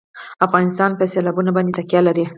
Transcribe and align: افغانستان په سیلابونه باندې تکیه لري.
افغانستان 0.45 0.91
په 0.99 1.03
سیلابونه 1.13 1.51
باندې 1.55 1.75
تکیه 1.77 2.01
لري. 2.07 2.25